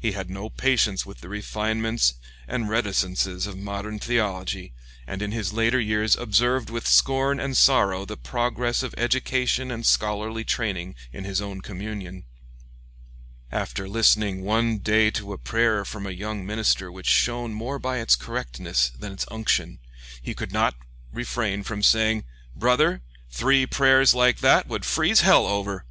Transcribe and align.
He 0.00 0.12
had 0.12 0.30
no 0.30 0.48
patience 0.48 1.04
with 1.04 1.20
the 1.20 1.28
refinements 1.28 2.14
and 2.46 2.70
reticences 2.70 3.46
of 3.46 3.58
modern 3.58 3.98
theology, 3.98 4.72
and 5.06 5.20
in 5.20 5.30
his 5.30 5.52
later 5.52 5.78
years 5.78 6.16
observed 6.16 6.70
with 6.70 6.88
scorn 6.88 7.38
and 7.38 7.54
sorrow 7.54 8.06
the 8.06 8.16
progress 8.16 8.82
of 8.82 8.94
education 8.96 9.70
and 9.70 9.84
scholarly 9.84 10.42
training 10.42 10.94
in 11.12 11.24
his 11.24 11.42
own 11.42 11.60
communion. 11.60 12.24
After 13.52 13.86
listening 13.86 14.40
one 14.42 14.78
day 14.78 15.10
to 15.10 15.34
a 15.34 15.36
prayer 15.38 15.84
from 15.84 16.06
a 16.06 16.12
young 16.12 16.46
minister 16.46 16.90
which 16.90 17.06
shone 17.06 17.52
more 17.52 17.78
by 17.78 17.98
its 17.98 18.16
correctness 18.16 18.88
than 18.98 19.12
its 19.12 19.26
unction, 19.30 19.80
he 20.22 20.32
could 20.32 20.50
not 20.50 20.76
refrain 21.12 21.62
from 21.62 21.82
saying, 21.82 22.24
"Brother, 22.56 23.02
three 23.28 23.66
prayers 23.66 24.14
like 24.14 24.38
that 24.38 24.66
would 24.66 24.86
freeze 24.86 25.20
hell 25.20 25.46
over!" 25.46 25.84